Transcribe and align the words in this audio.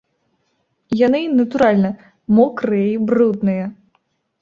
Яны, 1.07 1.21
натуральна, 1.41 1.89
мокрыя 2.41 2.87
і 2.97 2.99
брудныя. 3.09 3.65